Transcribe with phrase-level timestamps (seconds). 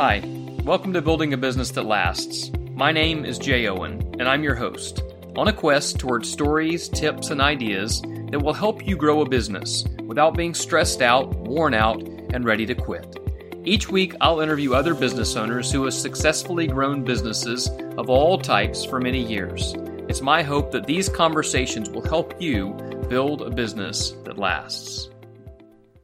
[0.00, 0.22] Hi,
[0.64, 2.50] welcome to Building a Business That Lasts.
[2.72, 5.02] My name is Jay Owen, and I'm your host.
[5.36, 8.00] On a quest towards stories, tips, and ideas
[8.30, 12.00] that will help you grow a business without being stressed out, worn out,
[12.32, 13.18] and ready to quit.
[13.66, 18.86] Each week, I'll interview other business owners who have successfully grown businesses of all types
[18.86, 19.74] for many years.
[20.08, 22.72] It's my hope that these conversations will help you
[23.10, 25.09] build a business that lasts.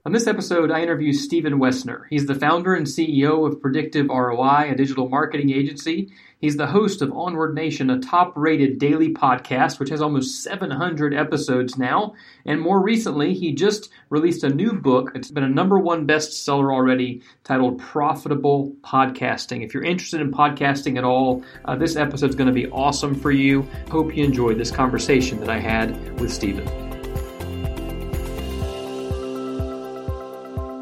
[0.07, 2.02] On this episode, I interview Stephen Woessner.
[2.09, 6.13] He's the founder and CEO of Predictive ROI, a digital marketing agency.
[6.39, 11.13] He's the host of Onward Nation, a top rated daily podcast, which has almost 700
[11.13, 12.14] episodes now.
[12.44, 15.11] And more recently, he just released a new book.
[15.16, 19.64] It's been a number one bestseller already titled Profitable Podcasting.
[19.64, 23.16] If you're interested in podcasting at all, uh, this episode is going to be awesome
[23.16, 23.68] for you.
[23.91, 26.86] Hope you enjoyed this conversation that I had with Stephen.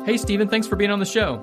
[0.05, 1.43] Hey, Stephen, thanks for being on the show.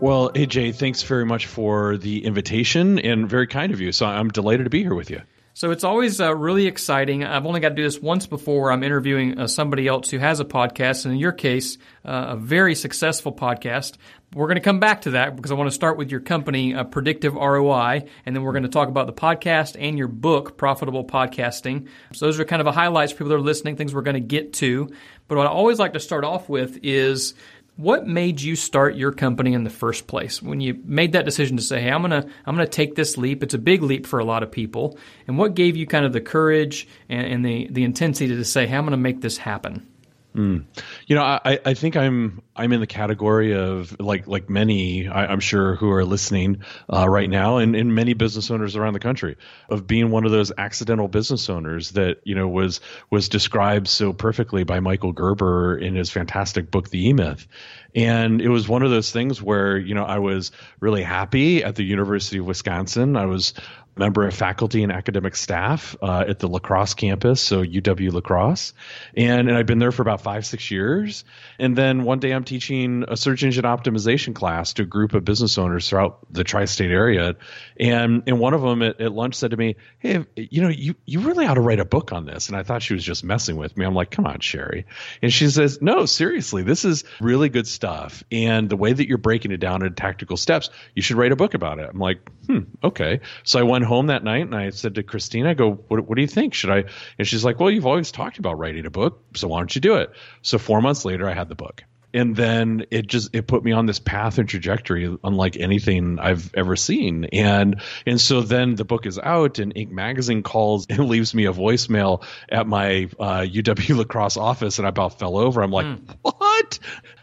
[0.00, 3.92] Well, AJ, thanks very much for the invitation and very kind of you.
[3.92, 5.20] So I'm delighted to be here with you.
[5.52, 7.22] So it's always uh, really exciting.
[7.22, 8.72] I've only got to do this once before.
[8.72, 12.36] I'm interviewing uh, somebody else who has a podcast, and in your case, uh, a
[12.36, 13.98] very successful podcast.
[14.32, 16.74] We're going to come back to that because I want to start with your company,
[16.74, 20.56] uh, Predictive ROI, and then we're going to talk about the podcast and your book,
[20.56, 21.88] Profitable Podcasting.
[22.14, 24.14] So those are kind of the highlights for people that are listening, things we're going
[24.14, 24.88] to get to.
[25.28, 27.34] But what I always like to start off with is
[27.82, 30.40] what made you start your company in the first place?
[30.40, 33.42] When you made that decision to say, "Hey, I'm gonna I'm gonna take this leap."
[33.42, 34.96] It's a big leap for a lot of people.
[35.26, 38.66] And what gave you kind of the courage and, and the the intensity to say,
[38.66, 39.86] "Hey, I'm gonna make this happen"?
[40.34, 40.64] Mm.
[41.06, 45.30] You know, I, I think I'm I'm in the category of like like many I,
[45.30, 49.00] am sure who are listening uh, right now, and, and many business owners around the
[49.00, 49.36] country
[49.68, 54.14] of being one of those accidental business owners that you know was was described so
[54.14, 57.46] perfectly by Michael Gerber in his fantastic book The E Myth,
[57.94, 61.76] and it was one of those things where you know I was really happy at
[61.76, 63.16] the University of Wisconsin.
[63.16, 63.52] I was
[63.96, 68.20] member of faculty and academic staff uh, at the La Crosse campus, so UW La
[68.20, 68.72] Crosse,
[69.16, 71.24] and, and I've been there for about five six years.
[71.58, 75.24] And then one day I'm teaching a search engine optimization class to a group of
[75.24, 77.36] business owners throughout the tri-state area,
[77.78, 80.94] and and one of them at, at lunch said to me, "Hey, you know, you
[81.04, 83.24] you really ought to write a book on this." And I thought she was just
[83.24, 83.84] messing with me.
[83.84, 84.86] I'm like, "Come on, Sherry,"
[85.20, 89.18] and she says, "No, seriously, this is really good stuff, and the way that you're
[89.18, 92.30] breaking it down into tactical steps, you should write a book about it." I'm like,
[92.46, 95.54] "Hmm, okay." So I went went home that night and I said to Christina, I
[95.54, 96.54] go, what, what do you think?
[96.54, 96.84] Should I?
[97.18, 99.80] And she's like, well, you've always talked about writing a book, so why don't you
[99.80, 100.12] do it?
[100.42, 101.82] So four months later, I had the book.
[102.14, 106.54] And then it just it put me on this path and trajectory unlike anything I've
[106.54, 107.24] ever seen.
[107.32, 109.90] And and so then the book is out and Inc.
[109.90, 114.86] magazine calls and leaves me a voicemail at my uh, UW La Crosse office and
[114.86, 115.62] I about fell over.
[115.62, 116.00] I'm like, mm.
[116.20, 116.78] what?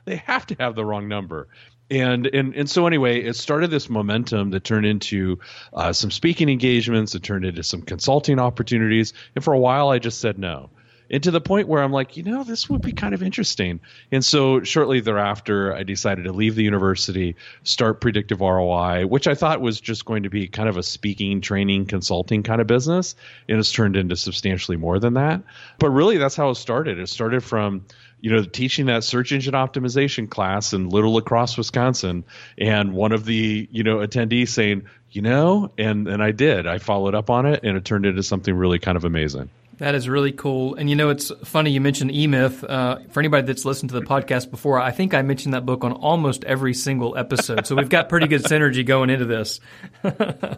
[0.05, 1.49] They have to have the wrong number
[1.89, 5.39] and and and so anyway, it started this momentum that turned into
[5.73, 7.15] uh, some speaking engagements.
[7.15, 10.69] It turned into some consulting opportunities, and for a while, I just said no.
[11.11, 13.79] And to the point where I'm like, you know, this would be kind of interesting.
[14.11, 19.35] And so shortly thereafter, I decided to leave the university, start Predictive ROI, which I
[19.35, 23.15] thought was just going to be kind of a speaking, training, consulting kind of business.
[23.47, 25.41] And it's turned into substantially more than that.
[25.79, 26.99] But really, that's how it started.
[26.99, 27.85] It started from
[28.21, 32.25] you know, teaching that search engine optimization class in Little La Crosse, Wisconsin,
[32.57, 36.67] and one of the you know attendees saying, you know, and and I did.
[36.67, 39.49] I followed up on it, and it turned into something really kind of amazing.
[39.79, 40.75] That is really cool.
[40.75, 42.63] And you know, it's funny you mentioned E Myth.
[42.63, 45.85] Uh, for anybody that's listened to the podcast before, I think I mentioned that book
[45.85, 47.65] on almost every single episode.
[47.65, 49.61] So we've got pretty good synergy going into this.
[50.03, 50.57] uh,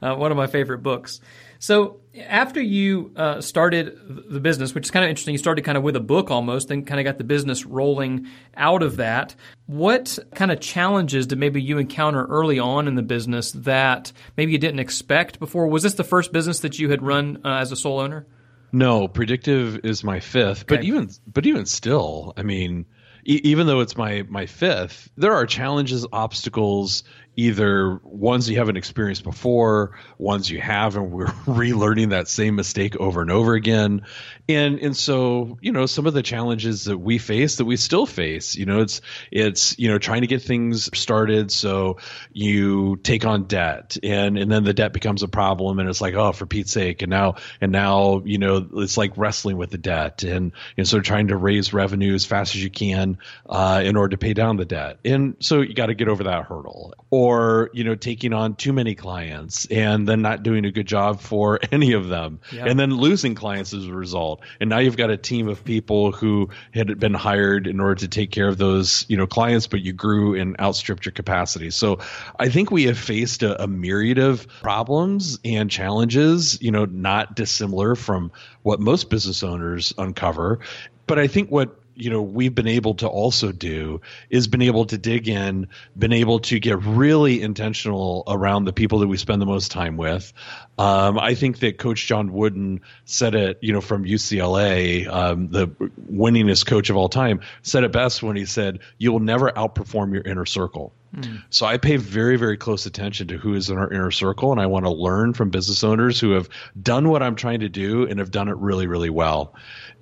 [0.00, 1.20] one of my favorite books.
[1.58, 3.98] So after you uh, started
[4.30, 6.68] the business, which is kind of interesting, you started kind of with a book almost,
[6.68, 9.34] then kind of got the business rolling out of that.
[9.66, 14.52] What kind of challenges did maybe you encounter early on in the business that maybe
[14.52, 15.66] you didn't expect before?
[15.66, 18.26] Was this the first business that you had run uh, as a sole owner?
[18.74, 20.76] No, predictive is my fifth, okay.
[20.76, 22.86] but even but even still, I mean,
[23.24, 27.04] e- even though it's my my fifth, there are challenges, obstacles,
[27.36, 32.96] either ones you haven't experienced before, ones you have, and we're relearning that same mistake
[32.96, 34.02] over and over again.
[34.48, 38.06] And and so you know some of the challenges that we face that we still
[38.06, 38.56] face.
[38.56, 39.00] You know it's
[39.30, 41.50] it's you know trying to get things started.
[41.50, 41.98] So
[42.32, 46.14] you take on debt, and and then the debt becomes a problem, and it's like
[46.14, 49.78] oh for Pete's sake, and now and now you know it's like wrestling with the
[49.78, 53.96] debt, and and so trying to raise revenue as fast as you can uh, in
[53.96, 54.98] order to pay down the debt.
[55.04, 56.94] And so you got to get over that hurdle.
[57.10, 60.86] Or or you know taking on too many clients and then not doing a good
[60.86, 62.40] job for any of them.
[62.52, 62.66] Yep.
[62.66, 64.42] and then losing clients as a result.
[64.60, 68.08] And now you've got a team of people who had been hired in order to
[68.08, 71.70] take care of those you know clients but you grew and outstripped your capacity.
[71.70, 71.98] So
[72.38, 77.34] i think we have faced a, a myriad of problems and challenges you know not
[77.34, 78.32] dissimilar from
[78.62, 80.60] what most business owners uncover.
[81.06, 84.00] But I think what you know we've been able to also do
[84.30, 88.98] is been able to dig in been able to get really intentional around the people
[89.00, 90.32] that we spend the most time with.
[90.76, 95.68] Um, i think that coach john wooden said it you know from ucla um, the
[96.10, 100.12] winningest coach of all time said it best when he said you will never outperform
[100.12, 100.92] your inner circle.
[101.14, 101.36] Hmm.
[101.48, 104.60] so I pay very, very close attention to who is in our inner circle, and
[104.60, 106.48] I want to learn from business owners who have
[106.80, 109.54] done what I'm trying to do and have done it really, really well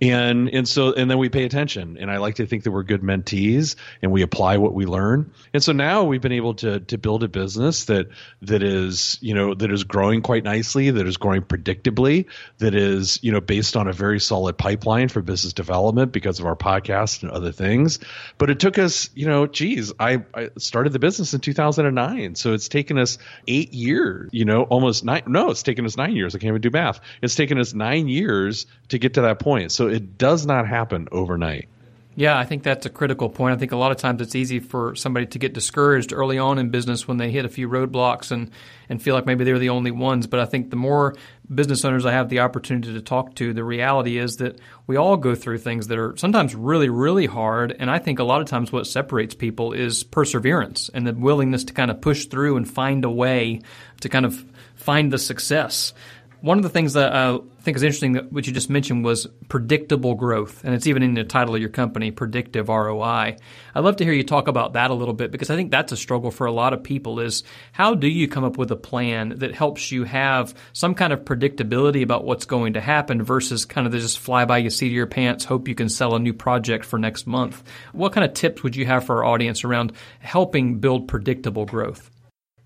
[0.03, 1.97] and and so and then we pay attention.
[1.99, 5.33] And i like to think that we're good mentees and we apply what we learn.
[5.55, 8.09] And so now we've been able to to build a business that
[8.43, 12.27] that is you know that is growing quite nicely that is growing predictably
[12.59, 16.47] that is you know based on a very solid pipeline for business development because of
[16.47, 18.01] our podcast and other things.
[18.39, 22.53] But it took us you know geez i, I started the business in 2009 so
[22.53, 26.35] it's taken us eight years you know almost nine no it's taken us nine years.
[26.35, 27.01] I can't even do math.
[27.23, 29.73] It's taken us nine years to get to that point.
[29.73, 31.69] So it does not happen overnight.
[32.15, 33.55] Yeah, I think that's a critical point.
[33.55, 36.59] I think a lot of times it's easy for somebody to get discouraged early on
[36.59, 38.51] in business when they hit a few roadblocks and,
[38.91, 40.27] and feel like maybe they're the only ones.
[40.27, 41.17] But I think the more
[41.53, 45.17] business owners I have the opportunity to talk to, the reality is that we all
[45.17, 47.75] go through things that are sometimes really, really hard.
[47.79, 51.65] And I think a lot of times what separates people is perseverance and the willingness
[51.65, 53.63] to kind of push through and find a way
[54.03, 54.45] to kind of
[54.75, 55.95] find the success.
[56.43, 60.17] One of the things that I think is interesting, that you just mentioned, was predictable
[60.17, 63.37] growth, and it's even in the title of your company, predictive ROI.
[63.77, 65.93] I'd love to hear you talk about that a little bit because I think that's
[65.93, 67.21] a struggle for a lot of people.
[67.21, 71.13] Is how do you come up with a plan that helps you have some kind
[71.13, 74.89] of predictability about what's going to happen versus kind of just fly by you seat
[74.89, 77.63] of your pants, hope you can sell a new project for next month.
[77.93, 82.12] What kind of tips would you have for our audience around helping build predictable growth?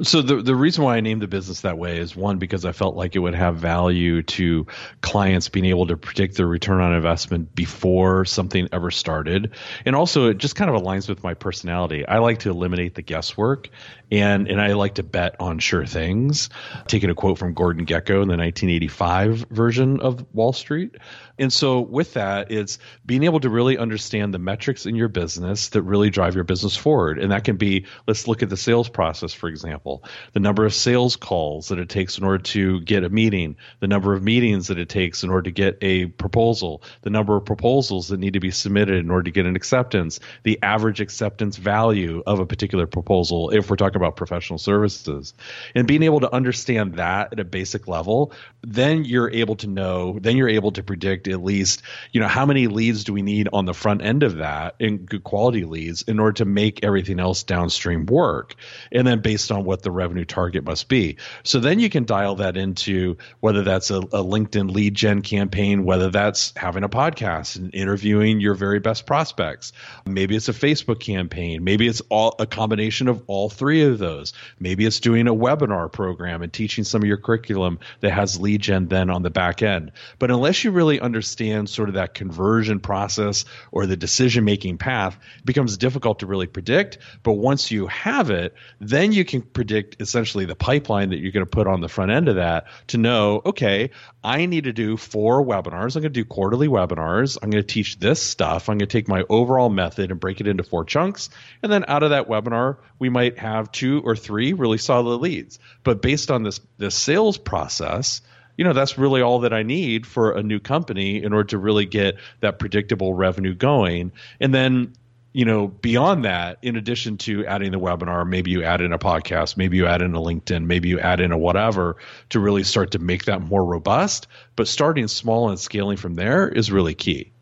[0.02, 2.72] So the the reason why I named the business that way is one because I
[2.72, 4.66] felt like it would have value to
[5.00, 9.52] clients being able to predict their return on investment before something ever started,
[9.86, 12.06] and also it just kind of aligns with my personality.
[12.06, 13.70] I like to eliminate the guesswork,
[14.12, 16.50] and and I like to bet on sure things.
[16.88, 20.96] Taking a quote from Gordon Gekko in the 1985 version of Wall Street,
[21.38, 25.68] and so with that, it's being able to really understand the metrics in your business
[25.70, 27.18] that really drive your business forward.
[27.18, 30.02] And that can be, let's look at the sales process, for example,
[30.32, 33.88] the number of sales calls that it takes in order to get a meeting, the
[33.88, 37.44] number of meetings that it takes in order to get a proposal, the number of
[37.44, 41.56] proposals that need to be submitted in order to get an acceptance, the average acceptance
[41.56, 45.34] value of a particular proposal, if we're talking about professional services.
[45.74, 50.18] And being able to understand that at a basic level, then you're able to know,
[50.20, 51.82] then you're able to predict at least,
[52.12, 54.98] you know, how many leads do we need on the front end of that in
[54.98, 58.54] good quality leads in order to make everything else downstream work?
[58.92, 61.16] And then based on what the revenue target must be.
[61.42, 65.84] So then you can dial that into whether that's a, a LinkedIn lead gen campaign,
[65.84, 69.72] whether that's having a podcast and interviewing your very best prospects.
[70.06, 71.64] Maybe it's a Facebook campaign.
[71.64, 74.32] Maybe it's all a combination of all three of those.
[74.60, 78.62] Maybe it's doing a webinar program and teaching some of your curriculum that has lead
[78.62, 79.92] gen then on the back end.
[80.18, 84.76] But unless you really understand understand sort of that conversion process or the decision making
[84.76, 86.98] path, becomes difficult to really predict.
[87.22, 91.46] But once you have it, then you can predict essentially the pipeline that you're going
[91.46, 93.90] to put on the front end of that to know, okay,
[94.22, 95.96] I need to do four webinars.
[95.96, 97.38] I'm going to do quarterly webinars.
[97.42, 98.68] I'm going to teach this stuff.
[98.68, 101.30] I'm going to take my overall method and break it into four chunks.
[101.62, 105.58] And then out of that webinar, we might have two or three really solid leads.
[105.82, 108.20] But based on this, this sales process,
[108.56, 111.58] you know that's really all that I need for a new company in order to
[111.58, 114.12] really get that predictable revenue going.
[114.40, 114.94] And then
[115.36, 118.98] you know, beyond that, in addition to adding the webinar, maybe you add in a
[118.98, 121.98] podcast, maybe you add in a LinkedIn, maybe you add in a whatever
[122.30, 124.28] to really start to make that more robust.
[124.56, 127.32] But starting small and scaling from there is really key.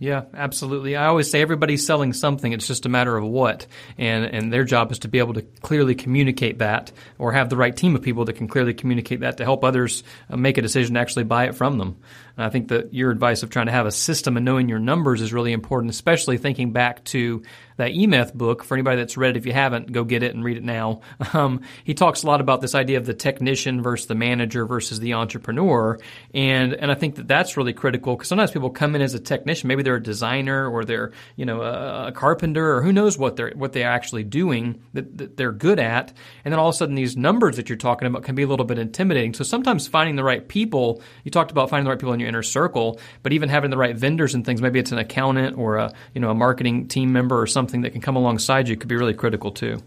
[0.00, 0.94] Yeah, absolutely.
[0.94, 2.52] I always say everybody's selling something.
[2.52, 5.42] It's just a matter of what, and and their job is to be able to
[5.42, 9.38] clearly communicate that, or have the right team of people that can clearly communicate that
[9.38, 11.96] to help others uh, make a decision to actually buy it from them.
[12.38, 14.78] And I think that your advice of trying to have a system and knowing your
[14.78, 17.42] numbers is really important, especially thinking back to
[17.78, 18.62] that E-Myth book.
[18.62, 21.00] For anybody that's read it, if you haven't, go get it and read it now.
[21.34, 24.98] Um, he talks a lot about this idea of the technician versus the manager versus
[24.98, 25.98] the entrepreneur,
[26.32, 29.20] and and I think that that's really critical because sometimes people come in as a
[29.20, 33.18] technician, maybe they're a designer or they're you know a, a carpenter or who knows
[33.18, 36.12] what they're what they're actually doing that, that they're good at,
[36.44, 38.48] and then all of a sudden these numbers that you're talking about can be a
[38.48, 39.34] little bit intimidating.
[39.34, 42.27] So sometimes finding the right people, you talked about finding the right people in your
[42.28, 45.76] inner circle, but even having the right vendors and things, maybe it's an accountant or
[45.76, 48.88] a you know a marketing team member or something that can come alongside you could
[48.88, 49.78] be really critical too.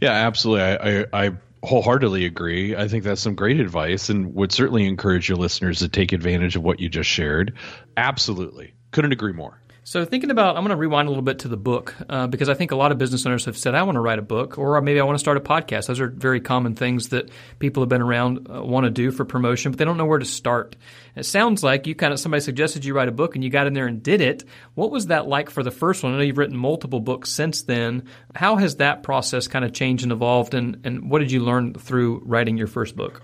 [0.00, 0.62] Yeah, absolutely.
[0.62, 1.30] I, I, I
[1.62, 2.74] wholeheartedly agree.
[2.74, 6.56] I think that's some great advice and would certainly encourage your listeners to take advantage
[6.56, 7.54] of what you just shared.
[7.96, 8.72] Absolutely.
[8.92, 9.59] Couldn't agree more.
[9.90, 12.48] So, thinking about, I'm going to rewind a little bit to the book uh, because
[12.48, 14.56] I think a lot of business owners have said, I want to write a book
[14.56, 15.88] or maybe I want to start a podcast.
[15.88, 17.28] Those are very common things that
[17.58, 20.20] people have been around uh, want to do for promotion, but they don't know where
[20.20, 20.76] to start.
[21.16, 23.66] It sounds like you kind of, somebody suggested you write a book and you got
[23.66, 24.44] in there and did it.
[24.74, 26.14] What was that like for the first one?
[26.14, 28.04] I know you've written multiple books since then.
[28.32, 31.74] How has that process kind of changed and evolved, and, and what did you learn
[31.74, 33.22] through writing your first book?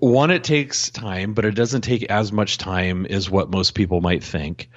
[0.00, 4.00] One, it takes time, but it doesn't take as much time as what most people
[4.00, 4.68] might think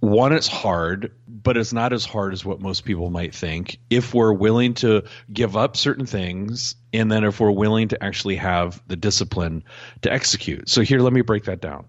[0.00, 3.78] one, it's hard, but it's not as hard as what most people might think.
[3.90, 5.02] If we're willing to
[5.32, 9.64] give up certain things, and then if we're willing to actually have the discipline
[10.02, 10.68] to execute.
[10.68, 11.86] So, here, let me break that down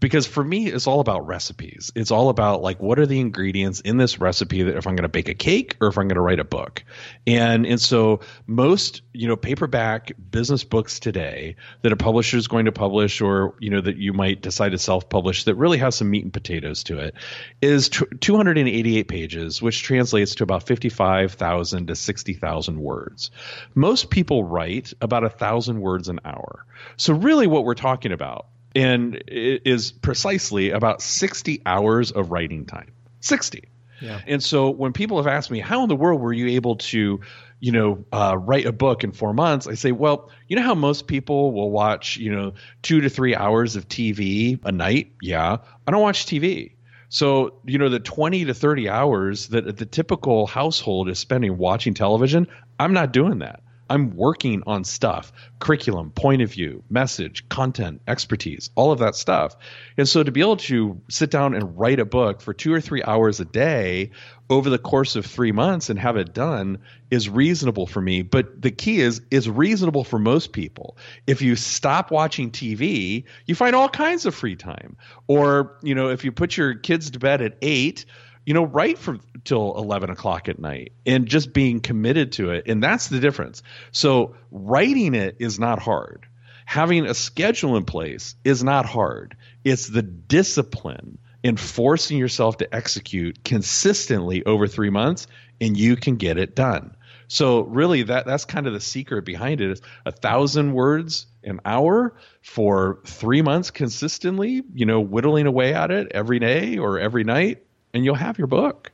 [0.00, 1.92] because for me it's all about recipes.
[1.94, 5.04] It's all about like what are the ingredients in this recipe that if i'm going
[5.04, 6.82] to bake a cake or if i'm going to write a book.
[7.26, 12.64] And and so most you know paperback business books today that a publisher is going
[12.64, 16.10] to publish or you know that you might decide to self-publish that really has some
[16.10, 17.14] meat and potatoes to it
[17.60, 23.30] is t- 288 pages which translates to about 55000 to 60000 words.
[23.74, 26.64] Most people write about a thousand words an hour.
[26.96, 32.66] So really what we're talking about and it is precisely about 60 hours of writing
[32.66, 32.92] time.
[33.20, 33.64] 60
[34.00, 34.20] yeah.
[34.26, 37.20] and so when people have asked me how in the world were you able to
[37.58, 39.66] you know uh, write a book in four months?
[39.66, 43.34] I say well you know how most people will watch you know two to three
[43.34, 45.12] hours of tv a night?
[45.20, 45.58] Yeah.
[45.86, 46.72] I don't watch tv
[47.10, 51.92] so, you know, the 20 to 30 hours that the typical household is spending watching
[51.92, 52.46] television,
[52.78, 53.64] I'm not doing that.
[53.90, 59.56] I'm working on stuff, curriculum, point of view, message, content, expertise, all of that stuff.
[59.98, 62.80] And so to be able to sit down and write a book for two or
[62.80, 64.12] three hours a day
[64.48, 66.78] over the course of three months and have it done
[67.10, 68.22] is reasonable for me.
[68.22, 70.96] But the key is is reasonable for most people.
[71.26, 74.96] If you stop watching TV, you find all kinds of free time.
[75.26, 78.04] Or, you know, if you put your kids to bed at eight,
[78.46, 82.64] you know, right from till 11 o'clock at night and just being committed to it.
[82.66, 83.62] And that's the difference.
[83.92, 86.26] So writing it is not hard.
[86.64, 89.36] Having a schedule in place is not hard.
[89.64, 95.26] It's the discipline in forcing yourself to execute consistently over three months
[95.60, 96.96] and you can get it done.
[97.28, 101.60] So really that that's kind of the secret behind it is a thousand words an
[101.64, 107.24] hour for three months consistently, you know, whittling away at it every day or every
[107.24, 107.62] night
[107.94, 108.92] and you'll have your book.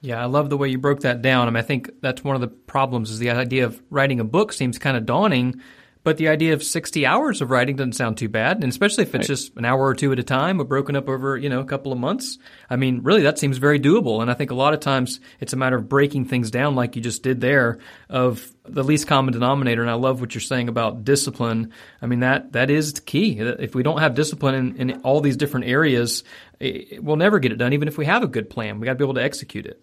[0.00, 1.46] Yeah, I love the way you broke that down.
[1.46, 4.24] I mean, I think that's one of the problems is the idea of writing a
[4.24, 5.60] book seems kind of daunting,
[6.04, 9.14] but the idea of 60 hours of writing doesn't sound too bad, and especially if
[9.14, 9.26] it's right.
[9.26, 11.64] just an hour or two at a time, or broken up over, you know, a
[11.64, 12.38] couple of months.
[12.68, 15.52] I mean, really that seems very doable, and I think a lot of times it's
[15.52, 17.78] a matter of breaking things down like you just did there
[18.08, 21.72] of the least common denominator, and I love what you're saying about discipline.
[22.00, 23.38] I mean, that that is key.
[23.38, 26.24] If we don't have discipline in, in all these different areas,
[26.58, 28.80] it, we'll never get it done, even if we have a good plan.
[28.80, 29.82] We got to be able to execute it.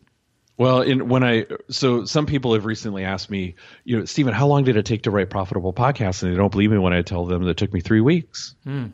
[0.60, 4.46] Well, in, when I so some people have recently asked me, you know, Stephen, how
[4.46, 6.22] long did it take to write profitable podcasts?
[6.22, 8.56] And they don't believe me when I tell them that it took me three weeks.
[8.68, 8.92] Mm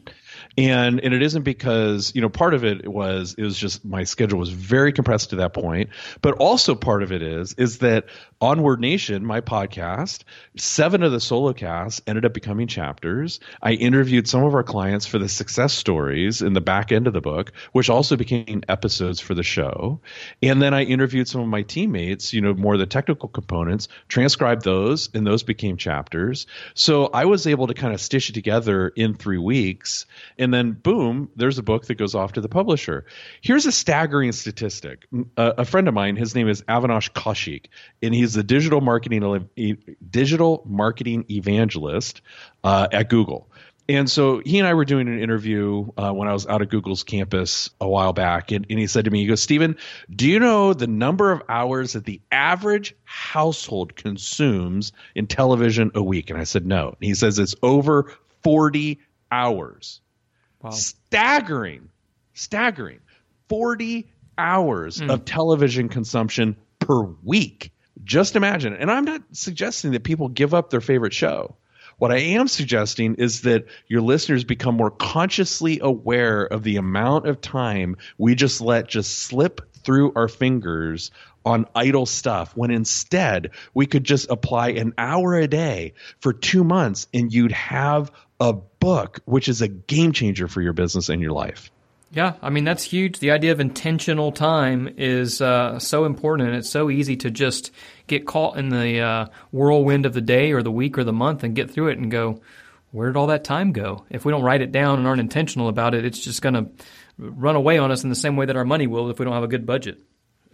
[0.57, 4.03] and and it isn't because you know part of it was it was just my
[4.03, 5.89] schedule was very compressed to that point.
[6.21, 8.05] But also part of it is is that
[8.41, 10.23] onward nation my podcast
[10.57, 13.39] seven of the solo casts ended up becoming chapters.
[13.61, 17.13] I interviewed some of our clients for the success stories in the back end of
[17.13, 19.99] the book which also became episodes for the show.
[20.41, 23.89] And then i interviewed some of my teammates you know more of the technical components
[24.07, 26.47] transcribed those and those became chapters.
[26.75, 30.05] So i was able to kind of stitch it together in three weeks.
[30.37, 33.05] and then boom, there's a book that goes off to the publisher.
[33.41, 35.07] Here's a staggering statistic.
[35.37, 37.67] A, a friend of mine, his name is Avinash Kaushik,
[38.01, 39.49] and he's the digital marketing
[40.09, 42.21] digital marketing evangelist
[42.63, 43.49] uh, at Google.
[43.87, 46.69] And so he and I were doing an interview uh, when I was out of
[46.69, 48.51] Google's campus a while back.
[48.51, 49.77] And, and, he said to me, he goes, Stephen,
[50.13, 56.01] do you know the number of hours that the average household consumes in television a
[56.01, 56.31] week?
[56.31, 56.89] And I said, no.
[56.89, 58.11] And he says it's over
[58.41, 58.99] 40
[59.31, 60.01] hours.
[60.65, 60.71] Wow.
[60.71, 61.89] Staggering.
[62.33, 62.99] staggering
[63.49, 65.11] 40 hours mm.
[65.11, 67.71] of television consumption per week.
[68.03, 68.75] Just imagine.
[68.75, 71.55] And I'm not suggesting that people give up their favorite show.
[71.97, 77.27] What I am suggesting is that your listeners become more consciously aware of the amount
[77.27, 81.11] of time we just let just slip through our fingers
[81.45, 86.63] on idle stuff when instead we could just apply an hour a day for two
[86.63, 88.53] months and you'd have a
[88.85, 91.71] book, which is a game changer for your business and your life.
[92.11, 93.19] Yeah, I mean, that's huge.
[93.19, 97.71] The idea of intentional time is uh, so important, and it's so easy to just
[98.07, 101.43] get caught in the uh, whirlwind of the day or the week or the month
[101.43, 102.41] and get through it and go,
[102.91, 104.05] where did all that time go?
[104.09, 106.69] If we don't write it down and aren't intentional about it, it's just going to
[107.17, 109.33] run away on us in the same way that our money will if we don't
[109.33, 109.99] have a good budget.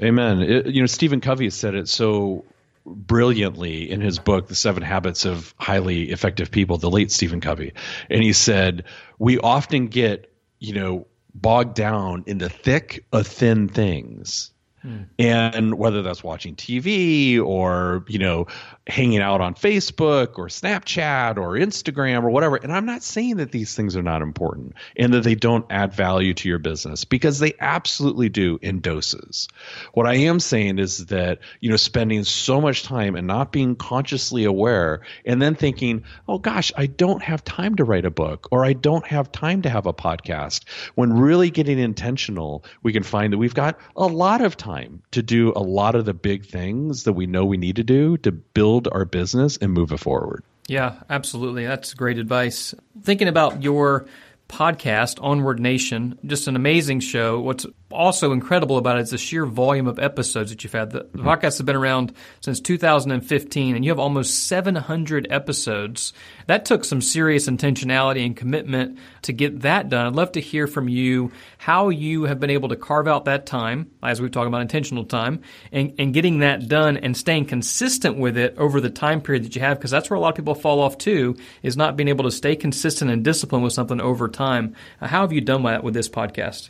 [0.02, 0.42] Amen.
[0.42, 2.46] It, you know, Stephen Covey said it so
[2.86, 7.74] brilliantly in his book, The Seven Habits of Highly Effective People, the late Stephen Covey.
[8.10, 8.86] And he said,
[9.20, 15.04] We often get, you know, bogged down in the thick of thin things Hmm.
[15.20, 18.48] And whether that's watching TV or, you know,
[18.88, 22.56] hanging out on Facebook or Snapchat or Instagram or whatever.
[22.56, 25.94] And I'm not saying that these things are not important and that they don't add
[25.94, 29.48] value to your business because they absolutely do in doses.
[29.94, 33.76] What I am saying is that, you know, spending so much time and not being
[33.76, 38.48] consciously aware and then thinking, oh gosh, I don't have time to write a book
[38.52, 40.64] or I don't have time to have a podcast.
[40.96, 45.22] When really getting intentional, we can find that we've got a lot of time to
[45.22, 48.32] do a lot of the big things that we know we need to do to
[48.32, 50.44] build our business and move it forward.
[50.68, 51.66] Yeah, absolutely.
[51.66, 52.74] That's great advice.
[53.04, 54.06] Thinking about your
[54.48, 56.18] podcast, Onward Nation.
[56.26, 57.40] Just an amazing show.
[57.40, 60.92] What's also incredible about it is the sheer volume of episodes that you've had.
[60.92, 61.28] The, the mm-hmm.
[61.28, 66.14] podcast has been around since 2015, and you have almost 700 episodes.
[66.48, 70.08] That took some serious intentionality and commitment to get that done.
[70.08, 73.46] I'd love to hear from you how you have been able to carve out that
[73.46, 78.18] time, as we've talked about intentional time, and, and getting that done and staying consistent
[78.18, 80.36] with it over the time period that you have, because that's where a lot of
[80.36, 84.02] people fall off too, is not being able to stay consistent and disciplined with something
[84.02, 84.76] over time.
[85.00, 86.70] How have you done that with this podcast?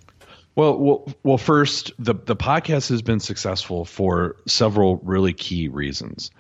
[0.56, 1.38] Well, well, well.
[1.38, 6.32] First, the the podcast has been successful for several really key reasons.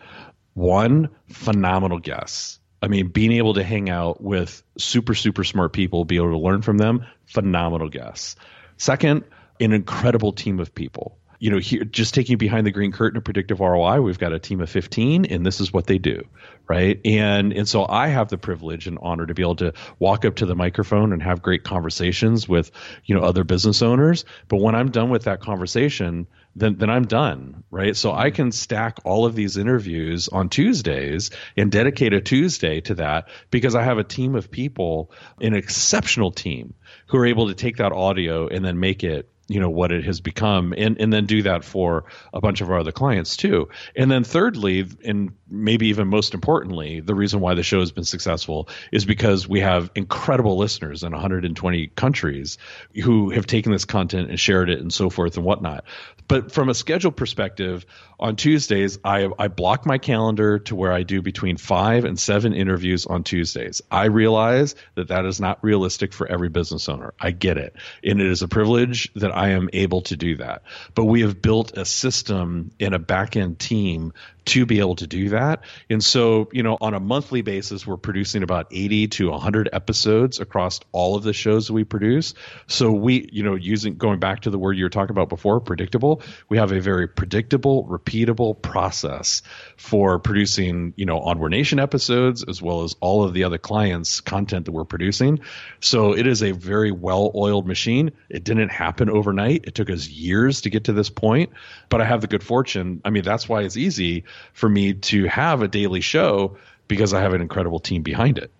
[0.53, 2.60] One, phenomenal guests.
[2.82, 6.39] I mean, being able to hang out with super super smart people, be able to
[6.39, 8.36] learn from them, phenomenal guests.
[8.77, 9.24] Second,
[9.62, 13.24] an incredible team of people you know, here just taking behind the green curtain of
[13.24, 16.24] predictive ROI, we've got a team of 15 and this is what they do,
[16.69, 17.01] right?
[17.03, 20.36] And and so I have the privilege and honor to be able to walk up
[20.36, 22.70] to the microphone and have great conversations with,
[23.05, 27.07] you know, other business owners, but when I'm done with that conversation, then then I'm
[27.07, 27.98] done, right?
[27.98, 32.94] So I can stack all of these interviews on Tuesdays and dedicate a Tuesday to
[32.96, 35.09] that because I have a team of people,
[35.42, 36.75] an exceptional team
[37.07, 40.05] who are able to take that audio and then make it you know what it
[40.05, 43.68] has become and and then do that for a bunch of our other clients too
[43.96, 48.05] and then thirdly and maybe even most importantly the reason why the show has been
[48.05, 52.57] successful is because we have incredible listeners in 120 countries
[53.03, 55.83] who have taken this content and shared it and so forth and whatnot
[56.31, 57.85] but from a schedule perspective
[58.22, 62.53] on Tuesdays, I, I block my calendar to where I do between five and seven
[62.53, 63.81] interviews on Tuesdays.
[63.90, 67.14] I realize that that is not realistic for every business owner.
[67.20, 67.75] I get it.
[68.03, 70.64] And it is a privilege that I am able to do that.
[70.96, 74.14] But we have built a system in a back end team
[74.46, 75.64] to be able to do that.
[75.90, 80.40] And so, you know, on a monthly basis, we're producing about 80 to 100 episodes
[80.40, 82.34] across all of the shows we produce.
[82.68, 85.60] So we, you know, using going back to the word you were talking about before,
[85.60, 89.44] predictable, we have a very predictable, repeatable process
[89.77, 94.22] for producing, you know, Onward Nation episodes as well as all of the other clients'
[94.22, 95.40] content that we're producing.
[95.82, 98.12] So it is a very well-oiled machine.
[98.30, 99.66] It didn't happen overnight.
[99.66, 101.51] It took us years to get to this point,
[101.90, 103.01] but I have the good fortune.
[103.06, 107.22] I mean, that's why it's easy for me to have a daily show because I
[107.22, 108.51] have an incredible team behind it.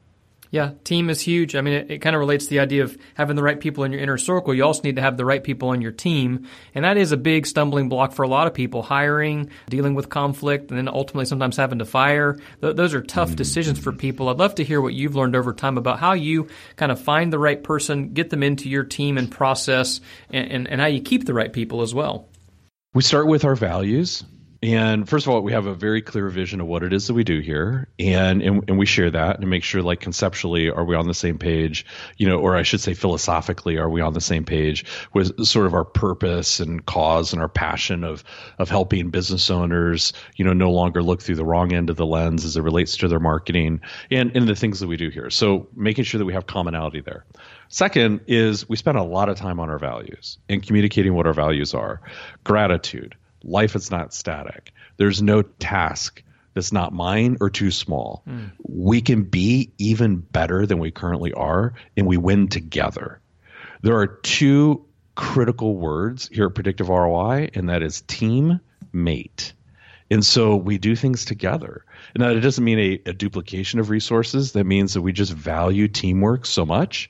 [0.52, 1.56] Yeah, team is huge.
[1.56, 3.86] I mean, it, it kind of relates to the idea of having the right people
[3.86, 4.54] in your inner circle.
[4.54, 6.46] You also need to have the right people on your team.
[6.76, 10.10] And that is a big stumbling block for a lot of people hiring, dealing with
[10.10, 12.38] conflict, and then ultimately sometimes having to fire.
[12.60, 13.38] Th- those are tough mm-hmm.
[13.38, 14.28] decisions for people.
[14.28, 17.32] I'd love to hear what you've learned over time about how you kind of find
[17.32, 21.02] the right person, get them into your team and process, and, and, and how you
[21.02, 22.28] keep the right people as well.
[22.94, 24.26] We start with our values
[24.64, 27.16] And first of all, we have a very clear vision of what it is that
[27.16, 30.86] we do here, and, and and we share that and make sure, like conceptually, are
[30.86, 31.84] we on the same page?
[32.18, 35.66] You know, or I should say, philosophically, are we on the same page with sort
[35.66, 38.24] of our purpose and cause and our passion of
[38.60, 42.06] of helping business owners, you know, no longer look through the wrong end of the
[42.06, 45.32] lens as it relates to their marketing and and the things that we do here.
[45.32, 47.26] So making sure that we have commonality there.
[47.70, 51.34] Second is we spend a lot of time on our values and communicating what our
[51.34, 52.02] values are.
[52.44, 54.72] Gratitude life is not static.
[54.98, 56.24] There's no task
[56.54, 58.24] that's not mine or too small.
[58.28, 58.52] Mm.
[58.68, 63.22] We can be even better than we currently are, and we win together.
[63.82, 68.60] There are two critical words here at Predictive ROI, and that is team
[68.92, 69.54] mate.
[70.10, 71.86] And so we do things together.
[72.18, 74.52] Now, it doesn't mean a, a duplication of resources.
[74.52, 77.10] That means that we just value teamwork so much.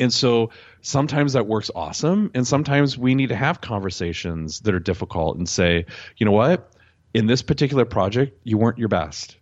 [0.00, 0.50] And so
[0.82, 5.48] sometimes that works awesome and sometimes we need to have conversations that are difficult and
[5.48, 6.70] say you know what?
[7.14, 9.36] In this particular project you weren't your best.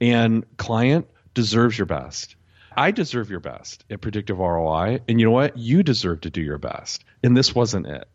[0.00, 2.36] And client deserves your best.
[2.76, 5.56] I deserve your best at predictive roi and you know what?
[5.56, 7.04] You deserve to do your best.
[7.22, 8.08] And this wasn't it.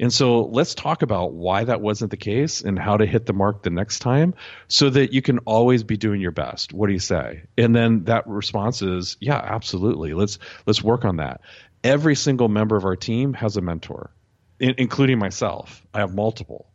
[0.00, 3.32] And so let's talk about why that wasn't the case and how to hit the
[3.32, 4.34] mark the next time
[4.66, 6.72] so that you can always be doing your best.
[6.72, 7.44] What do you say?
[7.56, 10.12] And then that response is, yeah, absolutely.
[10.14, 11.40] Let's let's work on that
[11.84, 14.10] every single member of our team has a mentor,
[14.58, 15.84] in, including myself.
[15.92, 16.68] I have multiple.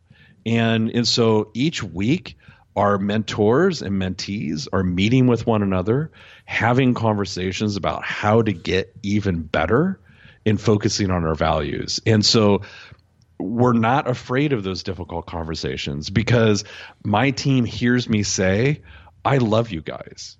[0.46, 2.36] And, and so each week,
[2.76, 6.12] our mentors and mentees are meeting with one another,
[6.44, 9.98] having conversations about how to get even better
[10.44, 12.00] in focusing on our values.
[12.06, 12.62] And so
[13.38, 16.64] we're not afraid of those difficult conversations because
[17.04, 18.82] my team hears me say,
[19.24, 20.36] I love you guys.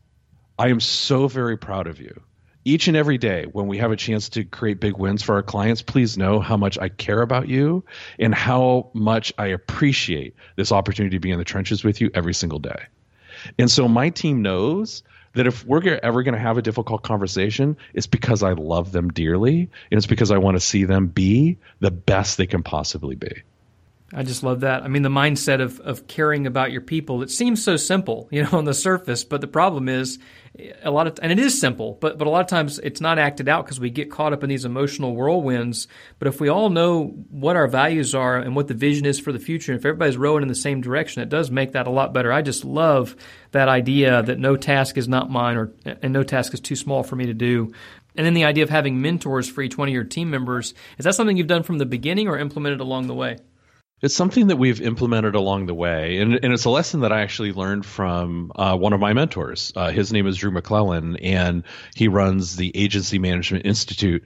[0.59, 2.23] I am so very proud of you
[2.69, 5.43] each and every day when we have a chance to create big wins for our
[5.43, 7.83] clients, please know how much I care about you
[8.19, 12.35] and how much I appreciate this opportunity to be in the trenches with you every
[12.35, 12.83] single day.
[13.59, 15.03] And so my team knows
[15.33, 19.09] that if we're ever going to have a difficult conversation, it's because I love them
[19.13, 23.15] dearly and it's because I want to see them be the best they can possibly
[23.15, 23.45] be.
[24.13, 24.85] I just love that.
[24.85, 28.43] I mean, the mindset of, of caring about your people, it seems so simple, you
[28.43, 30.19] know, on the surface, but the problem is
[30.83, 33.19] a lot of, and it is simple, but, but a lot of times it's not
[33.19, 35.89] acted out because we get caught up in these emotional whirlwinds.
[36.19, 39.31] But if we all know what our values are and what the vision is for
[39.31, 41.91] the future, and if everybody's rowing in the same direction, it does make that a
[41.91, 42.33] lot better.
[42.33, 43.15] I just love
[43.53, 47.03] that idea that no task is not mine or, and no task is too small
[47.03, 47.73] for me to do.
[48.17, 51.05] And then the idea of having mentors for each one of your team members, is
[51.05, 53.37] that something you've done from the beginning or implemented along the way?
[54.01, 57.23] It's something that we've implemented along the way, and, and it's a lesson that I
[57.23, 59.73] actually learned from uh, one of my mentors.
[59.75, 61.65] Uh, his name is Drew McClellan, and
[61.97, 64.23] he runs the Agency Management Institute,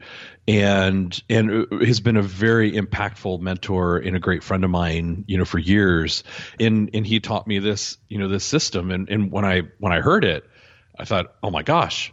[0.46, 5.38] and and has been a very impactful mentor and a great friend of mine, you
[5.38, 6.22] know, for years.
[6.60, 8.90] And and he taught me this, you know, this system.
[8.90, 10.44] And and when I when I heard it,
[10.98, 12.12] I thought, oh my gosh,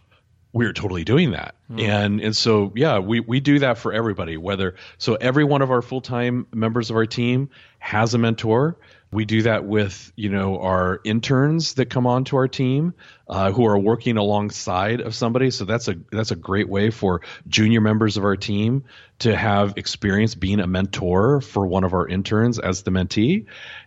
[0.52, 1.56] we're totally doing that.
[1.72, 1.82] Mm.
[1.82, 5.70] And and so yeah, we we do that for everybody whether so every one of
[5.70, 8.78] our full-time members of our team has a mentor.
[9.12, 12.94] We do that with, you know, our interns that come onto our team
[13.28, 15.50] uh, who are working alongside of somebody.
[15.50, 18.84] So that's a that's a great way for junior members of our team
[19.20, 23.46] to have experience being a mentor for one of our interns as the mentee.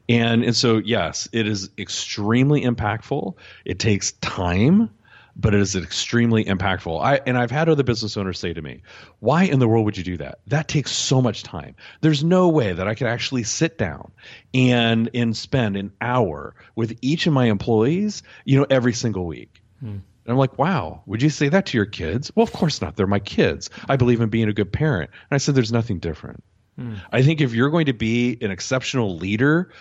[0.08, 3.34] And and so yes, it is extremely impactful.
[3.64, 4.90] It takes time
[5.34, 7.02] but it is extremely impactful.
[7.02, 8.82] I and I've had other business owners say to me,
[9.20, 10.40] "Why in the world would you do that?
[10.48, 11.74] That takes so much time.
[12.00, 14.12] There's no way that I could actually sit down
[14.52, 19.62] and and spend an hour with each of my employees, you know, every single week."
[19.80, 19.98] Hmm.
[20.24, 22.30] And I'm like, wow, would you say that to your kids?
[22.36, 22.94] Well, of course not.
[22.94, 23.70] They're my kids.
[23.88, 25.10] I believe in being a good parent.
[25.10, 26.44] And I said, there's nothing different.
[26.78, 26.94] Hmm.
[27.10, 29.72] I think if you're going to be an exceptional leader,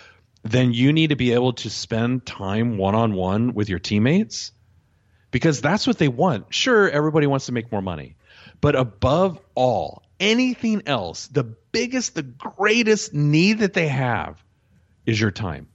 [0.42, 4.52] then you need to be able to spend time one on one with your teammates
[5.32, 6.54] because that's what they want.
[6.54, 8.16] Sure, everybody wants to make more money,
[8.60, 14.44] but above all, anything else, the biggest, the greatest need that they have
[15.06, 15.68] is your time.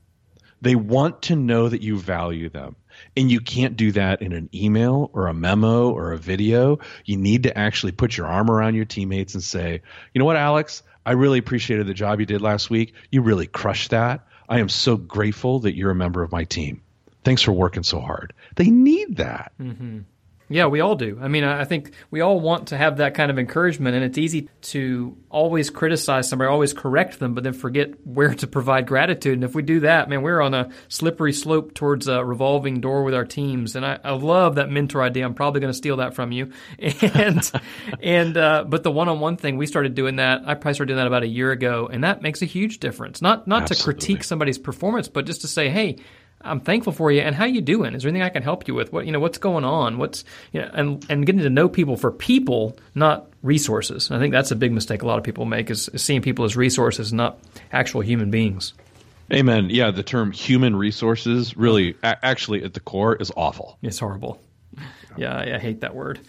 [0.62, 2.76] They want to know that you value them.
[3.14, 6.78] And you can't do that in an email or a memo or a video.
[7.04, 9.82] You need to actually put your arm around your teammates and say,
[10.14, 12.94] you know what, Alex, I really appreciated the job you did last week.
[13.10, 14.26] You really crushed that.
[14.48, 16.82] I am so grateful that you're a member of my team.
[17.26, 18.32] Thanks for working so hard.
[18.54, 19.50] They need that.
[19.60, 20.02] Mm-hmm.
[20.48, 21.18] Yeah, we all do.
[21.20, 24.16] I mean, I think we all want to have that kind of encouragement, and it's
[24.16, 29.34] easy to always criticize somebody, always correct them, but then forget where to provide gratitude.
[29.34, 33.02] And if we do that, man, we're on a slippery slope towards a revolving door
[33.02, 33.74] with our teams.
[33.74, 35.26] And I, I love that mentor idea.
[35.26, 36.52] I'm probably going to steal that from you.
[37.02, 37.50] And
[38.00, 40.42] and uh, but the one-on-one thing, we started doing that.
[40.46, 43.20] I probably started doing that about a year ago, and that makes a huge difference.
[43.20, 43.76] Not not Absolutely.
[43.76, 45.96] to critique somebody's performance, but just to say, hey
[46.46, 47.20] I'm thankful for you.
[47.20, 47.94] And how are you doing?
[47.94, 48.92] Is there anything I can help you with?
[48.92, 49.20] What you know?
[49.20, 49.98] What's going on?
[49.98, 50.70] What's you know?
[50.72, 54.10] And and getting to know people for people, not resources.
[54.10, 56.44] I think that's a big mistake a lot of people make is, is seeing people
[56.44, 57.38] as resources, not
[57.72, 58.74] actual human beings.
[59.32, 59.68] Amen.
[59.70, 63.76] Yeah, the term human resources really, a- actually, at the core, is awful.
[63.82, 64.40] It's horrible.
[65.16, 66.20] Yeah, I, I hate that word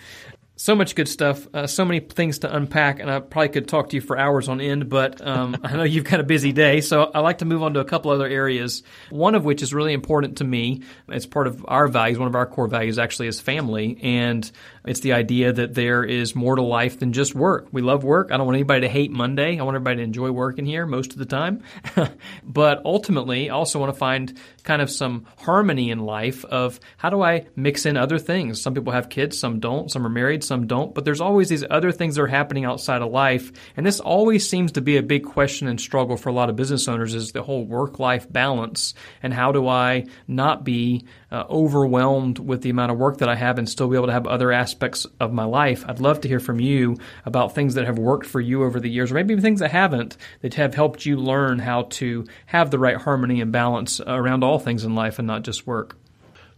[0.57, 3.89] so much good stuff, uh, so many things to unpack, and I probably could talk
[3.89, 6.81] to you for hours on end, but um, I know you've got a busy day,
[6.81, 8.81] so I like to move on to a couple other areas.
[9.11, 10.81] One of which is really important to me.
[11.09, 12.17] It's part of our values.
[12.17, 14.51] One of our core values actually is family, and
[14.83, 17.67] it's the idea that there is more to life than just work.
[17.71, 18.31] We love work.
[18.31, 19.59] I don't want anybody to hate Monday.
[19.59, 21.61] I want everybody to enjoy working here most of the time.
[22.43, 24.35] but ultimately, I also want to find
[24.67, 28.61] kind of some harmony in life of how do I mix in other things?
[28.61, 31.63] Some people have kids, some don't, some are married, some don't, but there's always these
[31.69, 33.51] other things that are happening outside of life.
[33.77, 36.57] And this always seems to be a big question and struggle for a lot of
[36.57, 38.93] business owners is the whole work life balance.
[39.23, 43.35] And how do I not be uh, overwhelmed with the amount of work that I
[43.35, 45.85] have and still be able to have other aspects of my life?
[45.87, 48.89] I'd love to hear from you about things that have worked for you over the
[48.89, 52.69] years, or maybe even things that haven't, that have helped you learn how to have
[52.69, 55.97] the right harmony and balance around all things in life and not just work.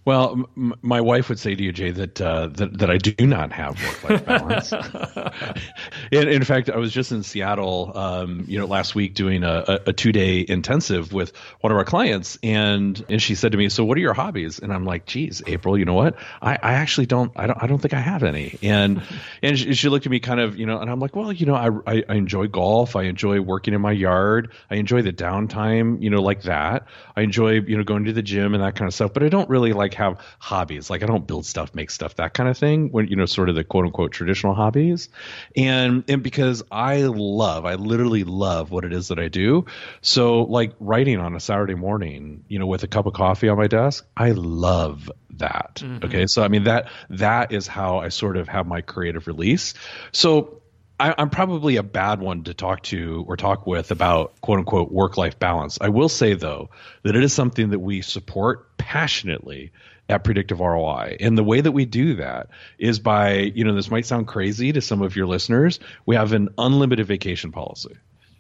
[0.06, 3.28] Well, m- my wife would say to you, Jay, that uh, that, that I do
[3.28, 4.72] not have work life balance.
[6.12, 9.80] in, in, fact, I was just in Seattle, um, you know, last week doing a,
[9.88, 13.68] a two day intensive with one of our clients, and and she said to me,
[13.70, 16.16] "So, what are your hobbies?" And I'm like, "Geez, April, you know what?
[16.42, 19.02] I, I actually don't I don't I don't think I have any." And
[19.44, 21.46] and she, she, looked at me kind of, you know, and I'm like, "Well, you
[21.46, 22.96] know, I, I I enjoy golf.
[22.96, 24.54] I enjoy working in my yard.
[24.72, 26.88] I enjoy the downtime, you know, like that.
[27.16, 29.14] I enjoy you know going to the gym and that kind of stuff.
[29.14, 30.90] But I don't really like." Have hobbies.
[30.90, 32.92] Like I don't build stuff, make stuff, that kind of thing.
[32.92, 35.10] When you know, sort of the quote unquote traditional hobbies,
[35.56, 39.66] and and because I love, I literally love what it is that I do.
[40.02, 43.58] So like writing on a Saturday morning, you know, with a cup of coffee on
[43.58, 45.82] my desk, I love that.
[45.84, 46.06] Mm-hmm.
[46.06, 49.74] Okay, so I mean that that is how I sort of have my creative release.
[50.12, 50.62] So
[51.00, 54.92] I, am probably a bad one to talk to or talk with about quote unquote
[54.92, 55.78] work life balance.
[55.80, 56.70] I will say though
[57.04, 59.72] that it is something that we support passionately
[60.10, 61.18] at predictive ROI.
[61.20, 64.74] And the way that we do that is by, you know, this might sound crazy
[64.74, 65.80] to some of your listeners.
[66.06, 67.96] We have an unlimited vacation policy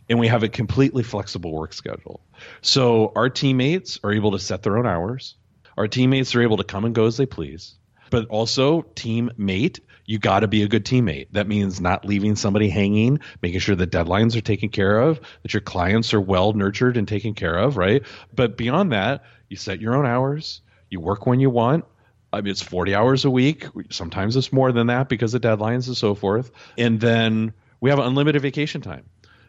[0.09, 2.21] and we have a completely flexible work schedule.
[2.61, 5.35] So our teammates are able to set their own hours.
[5.77, 7.75] Our teammates are able to come and go as they please.
[8.09, 11.27] But also, teammate you got to be a good teammate.
[11.33, 15.53] That means not leaving somebody hanging, making sure the deadlines are taken care of, that
[15.53, 18.01] your clients are well nurtured and taken care of, right?
[18.33, 21.85] But beyond that, you set your own hours, you work when you want.
[22.33, 23.67] I mean, it's 40 hours a week.
[23.91, 26.49] Sometimes it's more than that because of deadlines and so forth.
[26.75, 29.05] And then we have unlimited vacation time.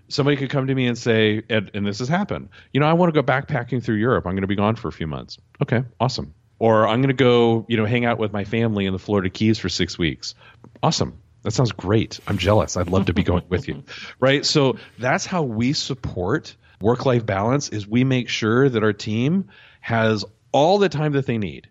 [0.08, 2.92] Somebody could come to me and say, and, and this has happened, you know, I
[2.92, 4.26] want to go backpacking through Europe.
[4.26, 5.38] I'm going to be gone for a few months.
[5.62, 8.92] Okay, awesome or I'm going to go, you know, hang out with my family in
[8.92, 10.36] the Florida Keys for six weeks.
[10.82, 11.18] Awesome.
[11.42, 12.20] That sounds great.
[12.28, 12.76] I'm jealous.
[12.76, 13.82] I'd love to be going with you.
[14.20, 14.44] Right.
[14.44, 19.48] So that's how we support work life balance is we make sure that our team
[19.80, 21.68] has all the time that they need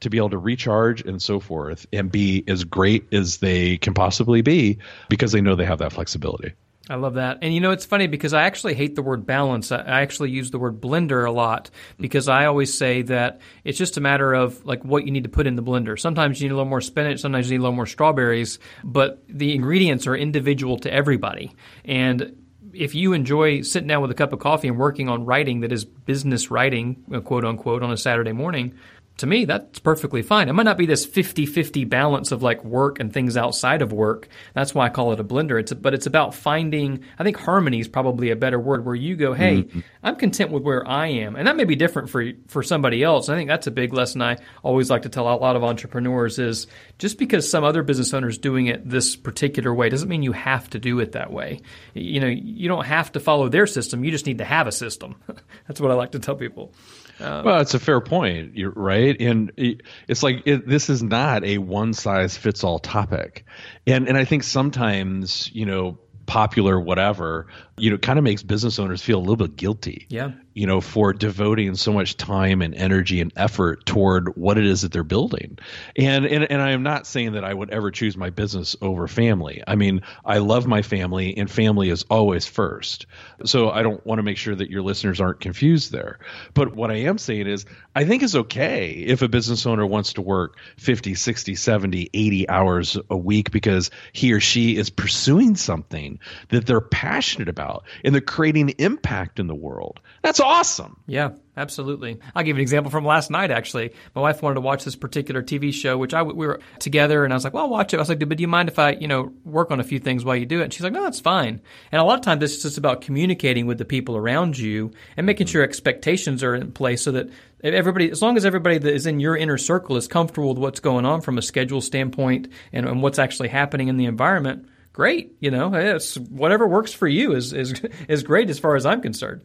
[0.00, 3.94] to be able to recharge and so forth and be as great as they can
[3.94, 6.52] possibly be because they know they have that flexibility.
[6.88, 7.38] I love that.
[7.42, 9.72] And you know, it's funny because I actually hate the word balance.
[9.72, 13.96] I actually use the word blender a lot because I always say that it's just
[13.96, 15.98] a matter of like what you need to put in the blender.
[15.98, 19.24] Sometimes you need a little more spinach, sometimes you need a little more strawberries, but
[19.28, 21.56] the ingredients are individual to everybody.
[21.84, 22.36] And
[22.72, 25.72] if you enjoy sitting down with a cup of coffee and working on writing that
[25.72, 28.74] is business writing, uh, quote unquote, on a Saturday morning,
[29.18, 30.48] to me, that's perfectly fine.
[30.48, 34.28] It might not be this 50-50 balance of like work and things outside of work.
[34.52, 35.58] That's why I call it a blender.
[35.58, 38.94] It's a, but it's about finding, I think harmony is probably a better word where
[38.94, 39.80] you go, hey, mm-hmm.
[40.02, 41.34] I'm content with where I am.
[41.34, 43.30] And that may be different for, for somebody else.
[43.30, 46.38] I think that's a big lesson I always like to tell a lot of entrepreneurs
[46.38, 46.66] is
[46.98, 50.32] just because some other business owner is doing it this particular way doesn't mean you
[50.32, 51.62] have to do it that way.
[51.94, 54.04] You know, you don't have to follow their system.
[54.04, 55.16] You just need to have a system.
[55.66, 56.74] that's what I like to tell people.
[57.20, 59.18] Um, well, it's a fair point, right?
[59.20, 63.44] And it's like it, this is not a one size fits all topic,
[63.86, 67.46] and and I think sometimes you know popular whatever
[67.78, 70.06] you know, kind of makes business owners feel a little bit guilty.
[70.08, 70.32] Yeah.
[70.54, 74.82] You know, for devoting so much time and energy and effort toward what it is
[74.82, 75.58] that they're building.
[75.96, 79.06] And and and I am not saying that I would ever choose my business over
[79.06, 79.62] family.
[79.66, 83.04] I mean, I love my family and family is always first.
[83.44, 86.18] So I don't want to make sure that your listeners aren't confused there.
[86.54, 90.14] But what I am saying is I think it's okay if a business owner wants
[90.14, 95.56] to work 50, 60, 70, 80 hours a week because he or she is pursuing
[95.56, 97.65] something that they're passionate about
[98.04, 100.00] and they're creating impact in the world.
[100.22, 101.00] That's awesome.
[101.06, 102.18] Yeah, absolutely.
[102.34, 103.92] I'll give an example from last night, actually.
[104.14, 107.32] My wife wanted to watch this particular TV show, which I, we were together, and
[107.32, 107.98] I was like, well, I'll watch it.
[107.98, 109.98] I was like, but do you mind if I, you know, work on a few
[109.98, 110.64] things while you do it?
[110.64, 111.60] And she's like, no, that's fine.
[111.92, 114.92] And a lot of times this is just about communicating with the people around you
[115.16, 117.28] and making sure expectations are in place so that
[117.62, 120.80] everybody, as long as everybody that is in your inner circle is comfortable with what's
[120.80, 125.36] going on from a schedule standpoint and, and what's actually happening in the environment, great.
[125.40, 129.00] You know, it's whatever works for you is is is great as far as I'm
[129.00, 129.42] concerned.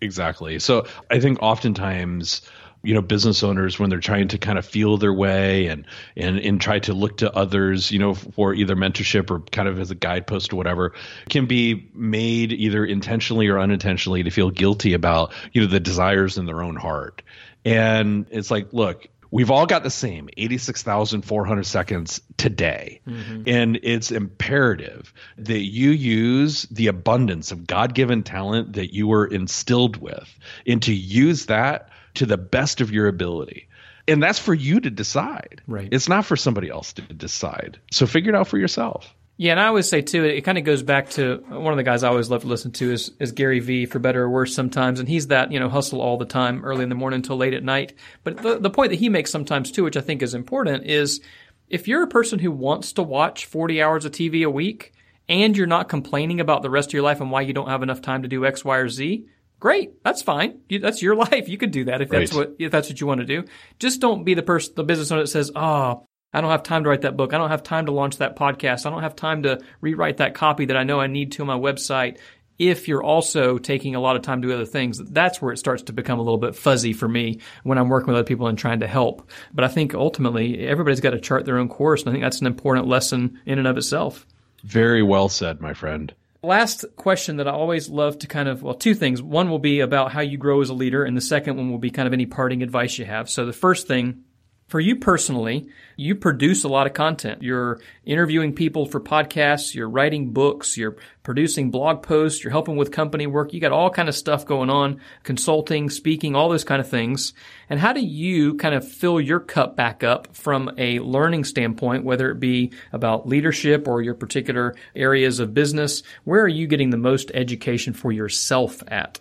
[0.00, 0.58] Exactly.
[0.58, 2.42] So I think oftentimes
[2.84, 6.38] you know business owners when they're trying to kind of feel their way and and
[6.38, 9.92] and try to look to others you know for either mentorship or kind of as
[9.92, 10.92] a guidepost or whatever
[11.30, 16.38] can be made either intentionally or unintentionally to feel guilty about you know the desires
[16.38, 17.22] in their own heart
[17.64, 23.00] and it's like look we've all got the same 86,400 seconds today.
[23.08, 23.42] Mm-hmm.
[23.46, 29.26] And it's imperative that you use the abundance of God given talent that you were
[29.26, 30.32] instilled with
[30.64, 33.68] and to use that to the best of your ability.
[34.06, 35.62] And that's for you to decide.
[35.66, 35.88] Right.
[35.90, 37.80] It's not for somebody else to decide.
[37.90, 39.14] So figure it out for yourself.
[39.38, 41.76] Yeah, and I always say too, it, kind of goes back to uh, one of
[41.76, 44.30] the guys I always love to listen to is, is Gary Vee, for better or
[44.30, 47.16] worse sometimes, and he's that you know hustle all the time, early in the morning
[47.16, 47.94] until late at night.
[48.24, 51.20] But the, the point that he makes sometimes too, which I think is important, is
[51.68, 54.92] if you're a person who wants to watch 40 hours of TV a week
[55.28, 57.82] and you're not complaining about the rest of your life and why you don't have
[57.82, 59.26] enough time to do X, Y, or Z,
[59.58, 60.02] great.
[60.04, 60.60] That's fine.
[60.68, 61.48] You, that's your life.
[61.48, 63.44] You could do that if that's what if that's what you want to do.
[63.78, 66.84] Just don't be the person, the business owner that says, "Oh, I don't have time
[66.84, 67.34] to write that book.
[67.34, 68.86] I don't have time to launch that podcast.
[68.86, 71.46] I don't have time to rewrite that copy that I know I need to on
[71.46, 72.18] my website.
[72.58, 75.58] If you're also taking a lot of time to do other things, that's where it
[75.58, 78.46] starts to become a little bit fuzzy for me when I'm working with other people
[78.46, 79.30] and trying to help.
[79.52, 82.02] But I think ultimately everybody's got to chart their own course.
[82.02, 84.26] And I think that's an important lesson in and of itself.
[84.62, 86.14] Very well said, my friend.
[86.44, 89.22] Last question that I always love to kind of, well, two things.
[89.22, 91.78] One will be about how you grow as a leader, and the second one will
[91.78, 93.30] be kind of any parting advice you have.
[93.30, 94.24] So the first thing
[94.72, 97.42] for you personally, you produce a lot of content.
[97.42, 102.90] You're interviewing people for podcasts, you're writing books, you're producing blog posts, you're helping with
[102.90, 103.52] company work.
[103.52, 107.34] You got all kind of stuff going on, consulting, speaking, all those kind of things.
[107.68, 112.04] And how do you kind of fill your cup back up from a learning standpoint,
[112.04, 116.02] whether it be about leadership or your particular areas of business?
[116.24, 119.20] Where are you getting the most education for yourself at?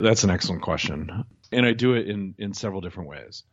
[0.00, 1.24] That's an excellent question.
[1.50, 3.44] And I do it in, in several different ways.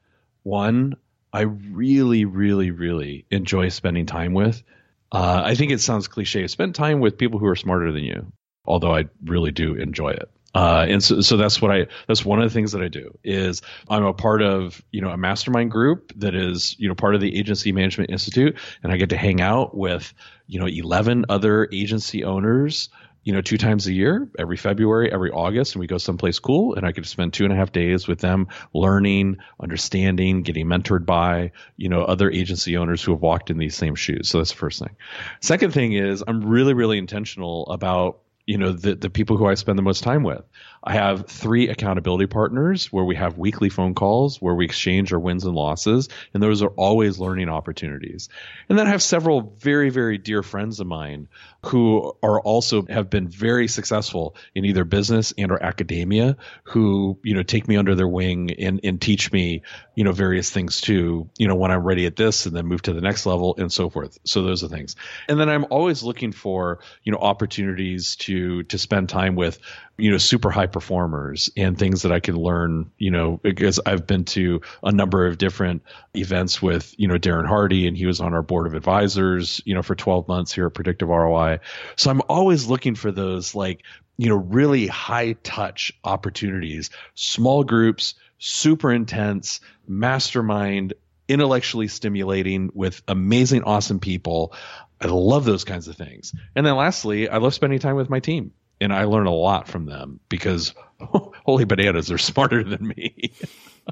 [0.43, 0.95] One,
[1.31, 4.63] I really, really, really enjoy spending time with.
[5.11, 6.47] Uh, I think it sounds cliche.
[6.47, 8.31] Spend time with people who are smarter than you,
[8.65, 10.29] although I really do enjoy it.
[10.55, 13.15] Uh, and so, so that's what I, that's one of the things that I do
[13.23, 17.13] is I'm a part of, you know, a mastermind group that is, you know, part
[17.13, 18.57] of the Agency Management Institute.
[18.81, 20.11] And I get to hang out with,
[20.47, 22.89] you know, 11 other agency owners
[23.23, 26.75] you know, two times a year, every February, every August, and we go someplace cool.
[26.75, 31.05] And I to spend two and a half days with them, learning, understanding, getting mentored
[31.05, 34.29] by, you know, other agency owners who have walked in these same shoes.
[34.29, 34.95] So that's the first thing.
[35.41, 39.53] Second thing is I'm really, really intentional about you know the the people who I
[39.53, 40.43] spend the most time with.
[40.83, 45.19] I have three accountability partners where we have weekly phone calls where we exchange our
[45.19, 48.29] wins and losses, and those are always learning opportunities.
[48.69, 51.27] And then I have several very very dear friends of mine
[51.65, 57.35] who are also have been very successful in either business and or academia who you
[57.35, 59.61] know take me under their wing and and teach me
[59.95, 62.81] you know various things too you know when I'm ready at this and then move
[62.83, 64.17] to the next level and so forth.
[64.23, 64.95] So those are things.
[65.27, 69.59] And then I'm always looking for you know opportunities to to spend time with
[69.99, 74.07] you know super high performers and things that I can learn you know because I've
[74.07, 75.83] been to a number of different
[76.15, 79.75] events with you know Darren Hardy and he was on our board of advisors you
[79.75, 81.59] know for 12 months here at Predictive ROI
[81.95, 83.83] so I'm always looking for those like
[84.17, 90.93] you know really high touch opportunities small groups super intense mastermind
[91.27, 94.53] intellectually stimulating with amazing awesome people
[95.01, 96.33] I love those kinds of things.
[96.55, 98.51] And then lastly, I love spending time with my team.
[98.81, 103.33] And I learn a lot from them because holy bananas, they're smarter than me.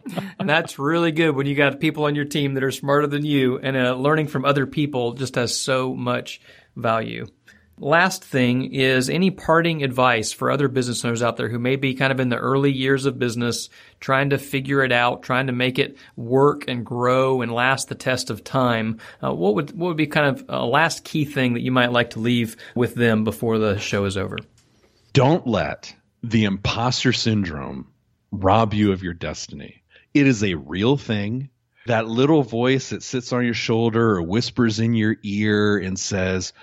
[0.40, 3.26] and that's really good when you got people on your team that are smarter than
[3.26, 6.42] you and uh, learning from other people just has so much
[6.76, 7.26] value.
[7.80, 11.94] Last thing is any parting advice for other business owners out there who may be
[11.94, 13.70] kind of in the early years of business,
[14.00, 17.94] trying to figure it out, trying to make it work and grow and last the
[17.94, 19.00] test of time.
[19.24, 21.92] Uh, what would what would be kind of a last key thing that you might
[21.92, 24.40] like to leave with them before the show is over?
[25.18, 27.88] Don't let the imposter syndrome
[28.32, 29.82] rob you of your destiny.
[30.14, 31.50] It is a real thing.
[31.88, 36.54] That little voice that sits on your shoulder or whispers in your ear and says,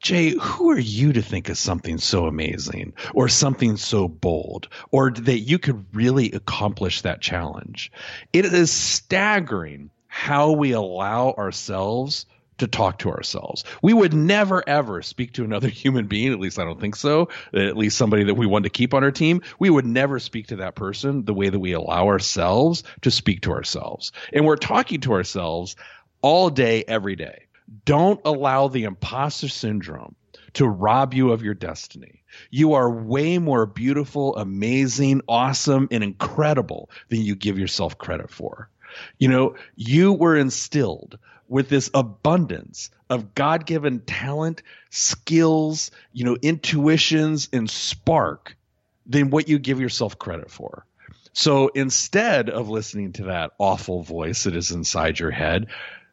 [0.00, 5.10] Jay, who are you to think of something so amazing or something so bold or
[5.10, 7.90] that you could really accomplish that challenge?
[8.34, 12.26] It is staggering how we allow ourselves
[12.58, 13.64] to talk to ourselves.
[13.82, 17.28] We would never ever speak to another human being, at least I don't think so,
[17.52, 19.42] at least somebody that we want to keep on our team.
[19.58, 23.42] We would never speak to that person the way that we allow ourselves to speak
[23.42, 24.12] to ourselves.
[24.32, 25.76] And we're talking to ourselves
[26.22, 27.46] all day, every day.
[27.84, 30.14] Don't allow the imposter syndrome
[30.54, 32.22] to rob you of your destiny.
[32.50, 38.70] You are way more beautiful, amazing, awesome, and incredible than you give yourself credit for.
[39.18, 41.18] You know, you were instilled
[41.48, 48.56] with this abundance of God given talent, skills, you know, intuitions, and spark
[49.06, 50.86] than what you give yourself credit for.
[51.32, 55.66] So instead of listening to that awful voice that is inside your head,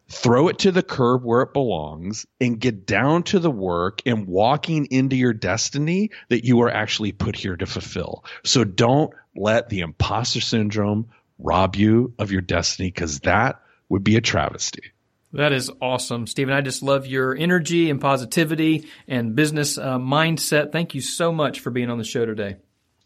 [0.10, 4.28] throw it to the curb where it belongs and get down to the work and
[4.28, 8.26] walking into your destiny that you are actually put here to fulfill.
[8.44, 11.08] So don't let the imposter syndrome
[11.40, 14.92] rob you of your destiny because that would be a travesty.
[15.34, 16.54] That is awesome, Stephen.
[16.54, 20.72] I just love your energy and positivity and business uh, mindset.
[20.72, 22.58] Thank you so much for being on the show today.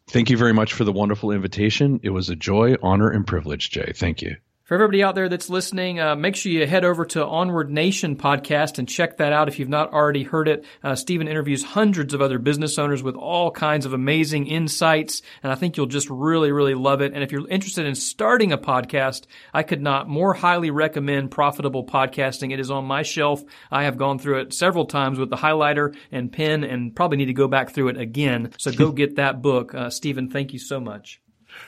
[0.08, 2.00] Thank you very much for the wonderful invitation.
[2.04, 3.92] It was a joy, honor, and privilege, Jay.
[3.96, 4.38] Thank you.
[4.66, 8.16] For everybody out there that's listening, uh, make sure you head over to Onward Nation
[8.16, 10.66] podcast and check that out if you've not already heard it.
[10.84, 15.52] Uh, Stephen interviews hundreds of other business owners with all kinds of amazing insights, and
[15.52, 17.14] I think you'll just really, really love it.
[17.14, 21.86] And if you're interested in starting a podcast, I could not more highly recommend Profitable
[21.86, 22.52] Podcasting.
[22.52, 23.44] It is on my shelf.
[23.70, 27.26] I have gone through it several times with the highlighter and pen, and probably need
[27.26, 28.52] to go back through it again.
[28.58, 29.76] So go get that book.
[29.76, 31.22] Uh, Stephen, thank you so much.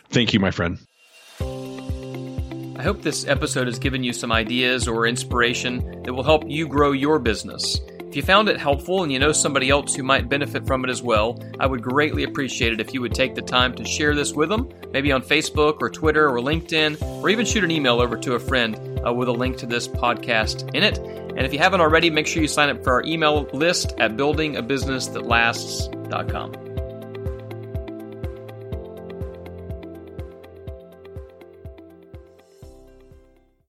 [0.10, 0.80] Thank you, my friend.
[2.78, 6.68] I hope this episode has given you some ideas or inspiration that will help you
[6.68, 7.82] grow your business.
[8.08, 10.92] If you found it helpful and you know somebody else who might benefit from it
[10.92, 14.14] as well, I would greatly appreciate it if you would take the time to share
[14.14, 18.00] this with them, maybe on Facebook or Twitter or LinkedIn, or even shoot an email
[18.00, 21.00] over to a friend uh, with a link to this podcast in it.
[21.00, 24.18] And if you haven't already, make sure you sign up for our email list at
[24.18, 26.67] buildingabusinessthatlasts.com.